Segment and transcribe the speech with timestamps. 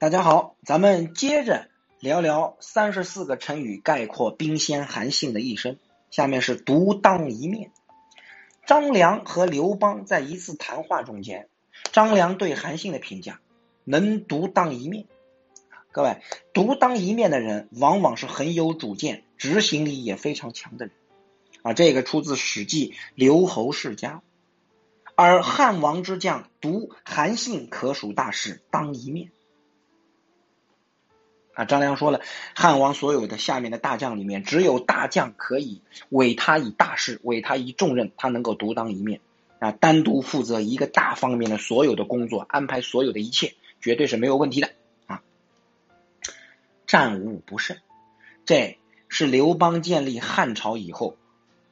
[0.00, 1.66] 大家好，咱们接着
[1.98, 5.76] 聊聊三十四个成语概括兵仙韩信的一生。
[6.12, 7.72] 下面是独当一面。
[8.64, 11.48] 张良和刘邦在一次谈话中间，
[11.90, 13.40] 张良对韩信的评价：
[13.82, 15.06] 能独当一面。
[15.90, 16.22] 各位，
[16.52, 20.94] 独当一面的人往往是很有主见、执行力也非常强的人。
[21.62, 24.12] 啊，这个出自《史记·刘侯世家》。
[25.16, 29.32] 而汉王之将独韩信可属大事，当一面。
[31.58, 32.20] 啊，张良说了，
[32.54, 39.20] 汉王所有的下面的大将里面，只有大将可以委他以大事，委他以重任，他能够独当一面，
[39.58, 44.70] 啊，单独负责一个大方面的所有的工作，安排所有的一切，绝对是没有问题的
[45.08, 45.20] 啊。
[46.86, 47.76] 战无不胜，
[48.46, 48.78] 这
[49.08, 51.16] 是刘邦建立汉朝以后，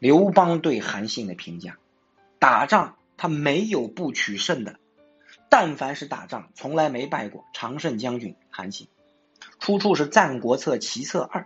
[0.00, 1.78] 刘邦对韩信的评价。
[2.40, 4.80] 打仗他没有不取胜的，
[5.48, 7.44] 但凡是打仗，从来没败过。
[7.52, 8.88] 常胜将军韩信。
[9.58, 11.42] 出处是《战国策·齐策二》，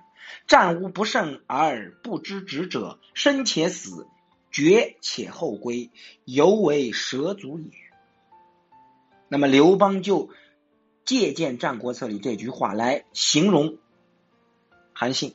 [0.46, 4.06] 战无不胜而不知止者，生且死，
[4.50, 5.90] 绝且后归，
[6.24, 7.70] 犹为蛇足也。
[9.28, 10.30] 那么刘邦就
[11.04, 13.78] 借鉴《战国策》里这句话来形容
[14.92, 15.34] 韩信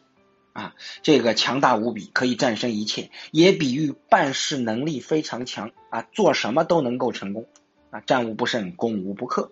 [0.53, 7.47] 啊，这个强大无比，可以战胜一切，也比喻办事能力非常强啊，做什么都能够成功
[7.89, 9.51] 啊，战无不胜，攻无不克。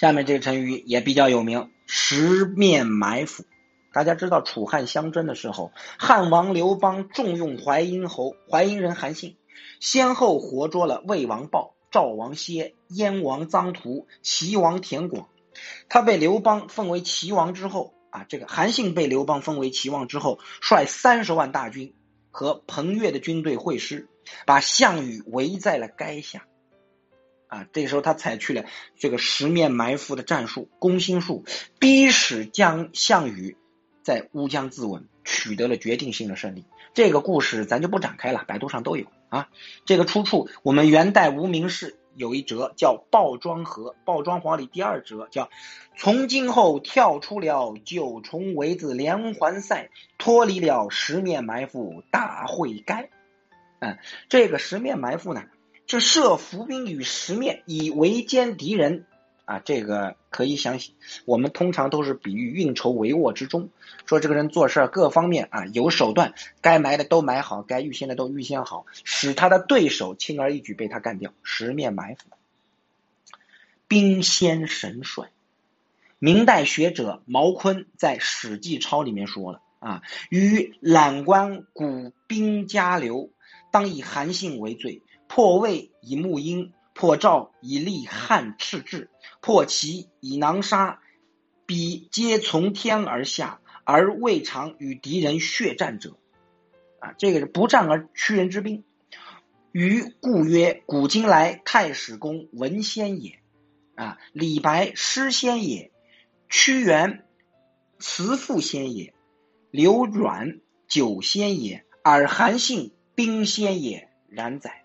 [0.00, 3.44] 下面这个成语也比较有名，十面埋伏。
[3.92, 9.36] 大家知道楚汉相争的时候，汉王刘邦重用淮阴侯淮阴人韩信，
[9.78, 15.28] 先后活捉了魏王豹、赵王歇、燕王臧荼、齐王田广。
[15.90, 21.92] 他被刘邦封为齐王之后啊，这个韩信被刘邦封为齐王之后，率三十万大军
[22.30, 24.08] 和彭越的军队会师，
[24.46, 26.46] 把项羽围在了垓下。
[27.50, 28.64] 啊，这时候他采取了
[28.96, 31.44] 这个十面埋伏的战术，攻心术，
[31.80, 33.56] 逼使将项羽
[34.02, 36.64] 在乌江自刎，取得了决定性的胜利。
[36.94, 39.48] 这个故事咱就不展开了，百度上都有啊。
[39.84, 45.50] 这个出处我们元代无名氏有一折叫《鲍庄和鲍庄皇》里第二折叫
[45.98, 53.10] “从今后跳出了九重围子连环赛，脱离了十面埋伏大会该”。
[53.80, 55.42] 嗯，这个十面埋伏呢？
[55.90, 59.06] 是设伏兵于十面以围歼敌人
[59.44, 60.78] 啊，这个可以想，
[61.24, 63.70] 我们通常都是比喻运筹帷幄之中，
[64.06, 71.32] 说这个人做事各方面啊有手段，该埋的都埋好，该预先的都预先好，使他的对手轻而易举被他干掉。
[71.42, 72.28] 十面埋伏，
[73.88, 75.30] 兵仙神帅。
[76.20, 83.30] 明代学者毛坤在《史记钞》里面说了啊，与览观古兵家流，
[83.72, 85.02] 当以韩信为最。
[85.32, 89.06] 破魏以木英，破赵以立汉赤雉，
[89.40, 90.98] 破齐以囊沙，
[91.66, 96.16] 彼皆从天而下，而未尝与敌人血战者。
[96.98, 98.82] 啊，这个是不战而屈人之兵。
[99.70, 103.38] 于故曰：古今来太史公文先也，
[103.94, 105.92] 啊，李白诗仙也，
[106.48, 107.24] 屈原
[108.00, 109.14] 辞赋先也，
[109.70, 110.58] 刘阮
[110.88, 114.79] 酒仙也，而韩信兵仙也，然哉。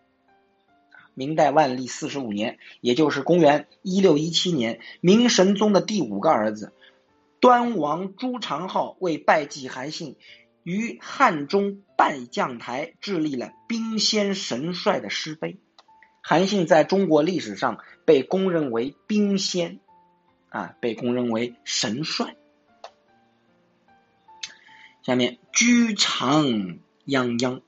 [1.16, 6.74] 明代万历四十五年，也就是公元一六一七年，明神宗的第五个儿子
[7.40, 10.18] 端王朱常浩为拜祭韩信，
[10.62, 15.58] 于汉中拜将台致立了兵仙神帅的诗碑。
[16.22, 19.80] 韩信在中国历史上被公认为兵仙，
[20.50, 22.36] 啊，被公认为神帅。
[25.04, 26.46] 下面居长
[27.06, 27.62] 泱泱。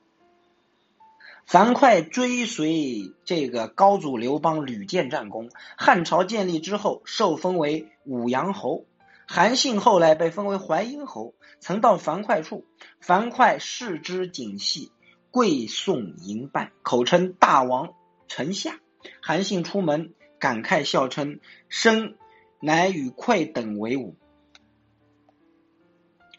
[1.48, 8.86] 樊哙追随这个高祖刘邦屡建战功，汉朝建立之后受封为武阳侯。
[9.30, 12.66] 韩信后来被封为淮阴侯，曾到樊哙处，
[13.00, 14.92] 樊哙视之谨细，
[15.32, 17.94] 跪送迎拜，口称大王
[18.28, 18.82] 臣下。
[19.22, 21.40] 韩信出门感慨笑称
[21.70, 22.18] ：“生
[22.60, 24.18] 乃与哙等为伍。”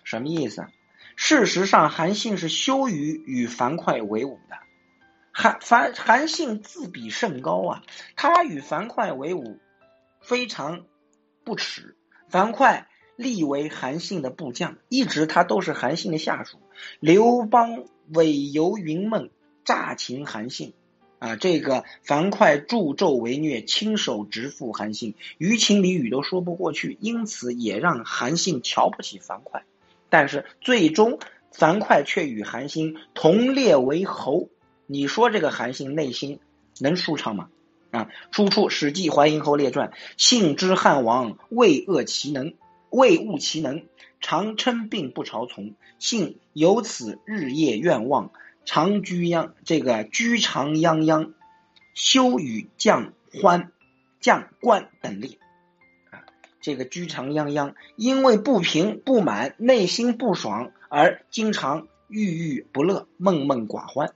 [0.05, 0.66] 什么意思？
[1.16, 4.58] 事实上，韩信是羞于与樊哙为伍的。
[5.40, 7.82] 韩樊韩信自比甚高啊，
[8.17, 9.61] 他与樊哙为伍，
[10.20, 10.85] 非常
[11.44, 11.94] 不耻。
[12.29, 16.58] 樊哙立为韩信的部将，一直他都是韩信的下属。
[16.99, 19.31] 刘邦伪游云梦，
[19.64, 20.75] 诈擒韩信
[21.20, 29.62] 啊，这个樊哙助纣为虐，亲手直付韩信，于情于语都说不过去，因此也让韩信瞧不起樊哙。
[30.08, 31.20] 但是最终
[31.52, 34.49] 樊哙却与韩信同列为侯。
[34.90, 36.40] 你说这个韩信内心
[36.81, 37.50] 能舒畅吗？
[37.90, 38.08] 啊？
[38.31, 42.55] 出处《史记·淮阴侯列传》，幸知汉王畏恶其能，
[42.88, 43.85] 畏恶其能，
[44.20, 45.75] 常称病不朝从。
[45.99, 48.32] 幸由此日夜愿望，
[48.64, 51.32] 常居央这个居长泱泱，
[51.93, 53.70] 修与将欢、
[54.20, 55.37] 将官等列。
[56.11, 56.25] 啊，
[56.62, 64.14] 这个居长泱泱，因为不平不满，内心不爽，而经常郁郁不乐，闷闷寡欢。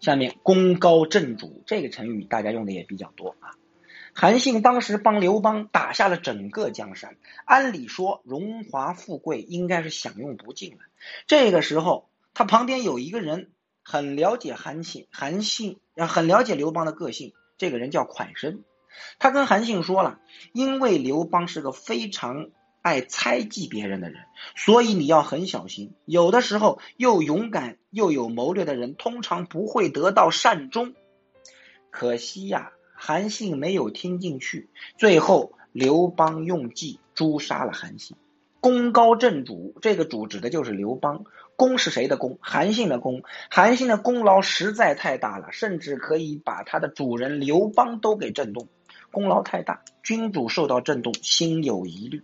[0.00, 3.54] 下面功高震主这个成语大家用的也比较多啊。
[4.12, 10.78] 韩信当时帮刘邦打下了整个江山，按理说荣华富贵应该是享用不尽了。
[11.26, 13.50] 这个时候，他旁边有一个人
[13.84, 18.64] 很了解韩信，韩信很了解刘邦的个性，这个人叫蒯生。
[19.18, 20.18] 他跟韩信说了，
[20.52, 22.50] 因为刘邦是个非常。
[22.82, 24.22] 爱猜忌别人的人，
[24.56, 25.92] 所以你要很小心。
[26.06, 30.94] 有的时候，又勇敢又有谋略的人，通常不会得到善终。
[31.90, 34.70] 可惜呀，韩信没有听进去。
[34.96, 38.16] 最后，刘邦用计诛杀了韩信。
[38.60, 41.24] 功高震主，这个主指的就是刘邦。
[41.56, 42.38] 功是谁的功？
[42.40, 43.22] 韩信的功。
[43.50, 48.68] 韩信的功劳实在太大了，甚至可以把他的主人刘邦都给震动。
[49.10, 52.22] 功劳太大，君主受到震动，心有疑虑。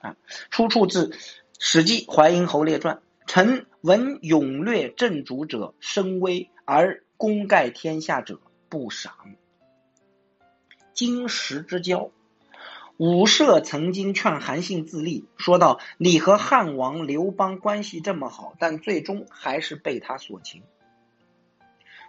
[0.00, 0.16] 啊，
[0.50, 1.08] 出处自
[1.58, 2.96] 《史记·淮阴侯列传》。
[3.28, 9.12] 臣闻勇略正主者声威，而功盖天下者不赏。
[10.94, 12.12] 金石之交，
[12.98, 20.62] 武涉曾经劝韩信自立，说道：“你和汉王刘邦关系这么好，但最终还是被他所擒。”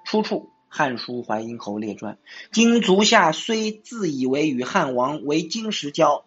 [0.06, 2.14] 出处《汉书·淮阴侯列传》。
[2.52, 6.26] 今足下虽自以为与汉王为金石交。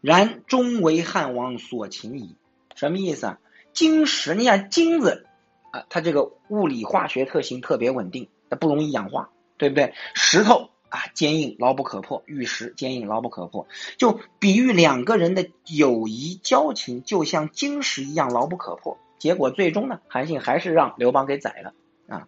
[0.00, 2.36] 然终为汉王所擒矣。
[2.74, 3.38] 什么意思啊？
[3.72, 5.26] 金石，你看金子
[5.70, 9.94] 啊，它这个物理化学特性特别稳定，它不容易氧化，对不对？
[10.14, 18.98] 石头啊，坚硬牢不可破，玉石坚硬牢不可破，就比喻两个人的友谊交情，就像金石一样牢不可破。
[19.18, 21.74] 结果最终呢，韩信还是让刘邦给宰了
[22.08, 22.26] 啊。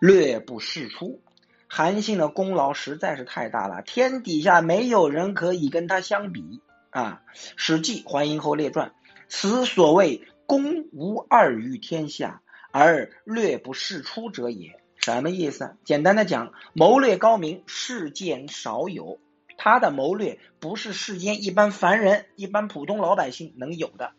[0.00, 1.20] 略不释出，
[1.68, 6.60] 韩信的功劳实在是太大了，天底下没有人可以跟他相比。
[6.94, 7.22] 啊，
[7.56, 8.90] 《史记·淮阴侯列传》，
[9.28, 14.80] 此所谓功无二于天下，而略不世出者也。
[14.98, 15.74] 什么意思？
[15.84, 19.18] 简单的讲，谋略高明，世间少有。
[19.58, 24.12] 他的谋略不是世间一般凡人、一般普通老百姓能有的。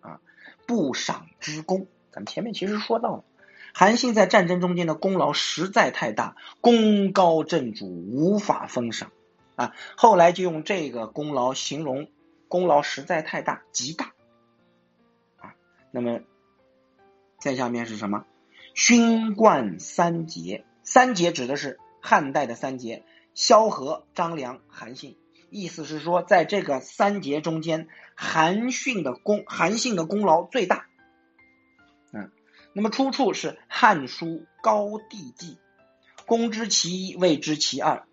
[0.00, 0.20] 啊，
[0.66, 3.24] 不赏之功，咱们前面其实说到了，
[3.72, 9.10] 韩信在战争中间的功劳实在太大，功高震主，无法封赏。
[9.56, 12.08] 啊，后来就用这个功劳形容
[12.48, 14.12] 功劳实在太大，极大
[15.38, 15.54] 啊。
[15.90, 16.20] 那么
[17.38, 18.24] 再下面是什么？
[18.74, 23.04] 勋冠三杰，三杰指的是汉代的三杰：
[23.34, 25.16] 萧何、张良、韩信。
[25.50, 27.86] 意思是说，在这个三杰中间，
[28.16, 30.86] 韩信的功韩信的功劳最大。
[32.12, 32.32] 嗯，
[32.72, 34.26] 那么出处是《汉书·
[34.64, 35.54] 高帝纪》，
[36.26, 38.04] 公知其一，谓之其二。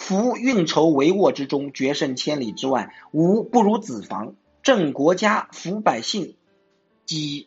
[0.00, 4.32] 夫运筹帷幄之中，决胜千里之外，无不如子房；
[4.62, 6.36] 正国家，抚百姓，
[7.06, 7.46] 给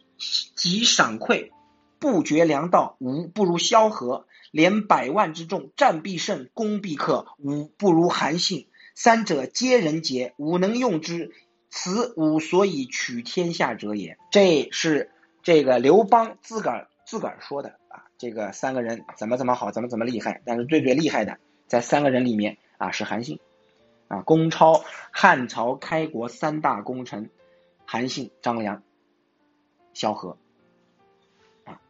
[0.56, 1.50] 给赏馈，
[1.98, 8.68] 不绝粮道，无不如萧何；连百万之众，战必胜，攻必克，无不如韩信。
[8.94, 11.32] 三者皆人杰，吾能用之，
[11.72, 14.18] 此吾所以取天下者也。
[14.32, 15.10] 这是
[15.42, 18.06] 这个刘邦自个儿自个儿说的啊！
[18.20, 21.40] 这个三个人怎么怎么好，怎么怎么厉害，但是最最厉害的。
[21.68, 23.40] 在三个人里面啊，是韩信
[24.08, 27.30] 啊，公超汉朝开国三大功臣，
[27.86, 28.84] 韩信、张良、
[29.94, 30.38] 萧何
[31.66, 31.82] 啊，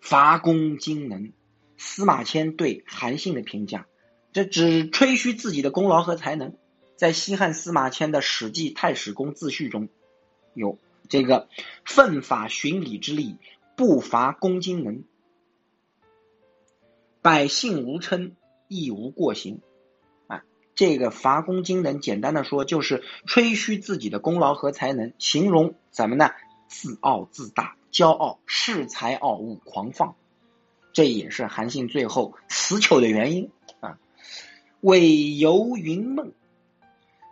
[0.00, 1.32] 伐功惊能。
[1.78, 3.86] 司马迁对韩信的评价，
[4.32, 6.56] 这只吹嘘自己的功劳和才能。
[6.96, 9.90] 在西汉司马迁的《史记太史公自序》中
[10.54, 10.78] 有
[11.10, 11.50] 这个
[11.84, 13.36] 奋法循礼之力，
[13.76, 15.04] 不伐功惊能，
[17.20, 18.34] 百姓无称。
[18.68, 19.60] 亦无过行，
[20.26, 20.44] 啊，
[20.74, 26.30] 这个伐功惊能，简单的说就是吹嘘自己的功劳和才能，形容怎么呢？
[26.68, 30.16] 自傲自大，骄傲，恃才傲物，狂放，
[30.92, 33.98] 这也是韩信最后死囚的原因啊。
[34.80, 36.32] 韦游云梦，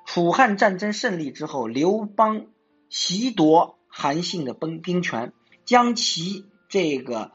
[0.07, 2.47] 楚汉战争胜利之后，刘邦
[2.89, 5.33] 袭夺韩信的兵兵权，
[5.65, 7.33] 将其这个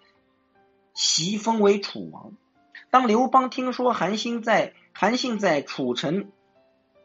[0.93, 2.33] 袭封为楚王。
[2.91, 6.31] 当刘邦听说韩信在韩信在楚城，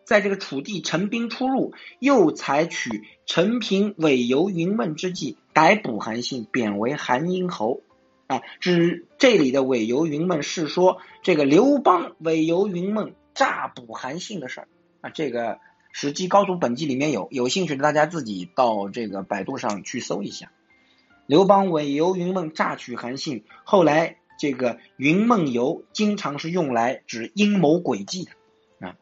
[0.04, 7.80] 在这个楚地陈兵出入，又采取陈平韦游云梦之计，逮捕韩信，贬为韩阴侯。
[8.26, 14.68] 啊，指这里的韦游云梦是说这个刘邦韦游云梦诈捕韩信的事儿
[15.02, 15.10] 啊。
[15.10, 15.56] 这个
[15.92, 20.50] 《史记·高祖本纪》里面有，有兴趣的大家自己到这个百度上去搜一下。
[21.26, 28.30] 刘邦韦游云梦诈取韩信，后来这个云梦游经常是用来指阴谋诡计的
[28.86, 28.96] 啊。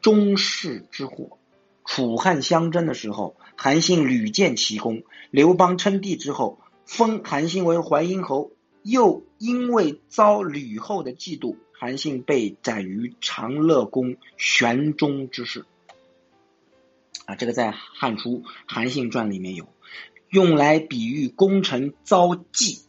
[0.00, 1.38] 中士之祸，
[1.84, 8.50] 楚汉相争的时候，韩信屡建奇功，刘邦称帝之后，封韩信为淮阴侯，
[8.82, 15.64] 又因为遭吕后的嫉妒，韩信被斩于长乐宫玄中之事。
[17.24, 19.66] 啊，这个在《汉书·韩信传》里面有。
[20.28, 22.80] 用来比喻功臣遭忌，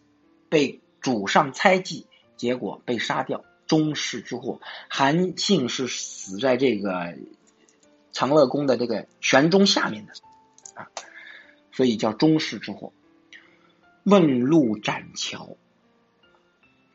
[0.50, 4.59] 被主上猜忌，结果被杀掉，中士之祸。
[4.89, 7.15] 韩信是死在这个
[8.11, 10.11] 长乐宫的这个玄钟下面的
[10.73, 10.91] 啊，
[11.71, 12.91] 所以叫中士之祸。
[14.03, 15.55] 问路斩桥，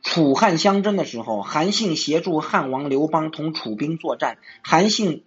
[0.02, 5.24] 楚汉相争的时候，韩信协助汉王刘邦同楚兵作战，韩信。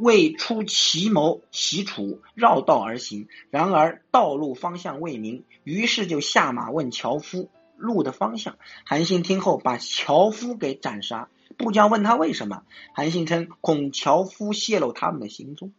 [0.00, 3.26] 为出奇谋袭楚，绕道而行。
[3.50, 8.58] 然而道路方向未明，于是就下马问樵夫路的方向。
[8.84, 11.28] 韩信听后，把樵夫给斩杀。
[11.56, 15.72] 部将问他为什么，韩信称恐樵夫泄露他们的行踪。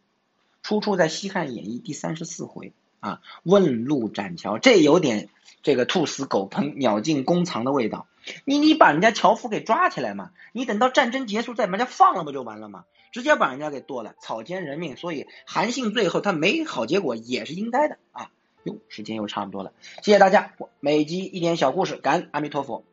[0.62, 3.20] 出处在《西汉演义》第三十四回啊。
[3.44, 5.28] 问路斩樵，这有点
[5.62, 8.06] 这个兔死狗烹、鸟尽弓藏的味道。
[8.44, 12.84] 你你把人家樵夫给抓起来嘛，你等到战争结束再把人家放了不就完了吗？
[13.12, 14.96] 直接把人家给剁了，草菅人命。
[14.96, 18.30] 所以韩信最后他没好结果也是应该的啊。
[18.64, 20.52] 哟，时间又差不多了，谢谢大家。
[20.80, 22.84] 每集一点小故事，感恩阿弥陀佛。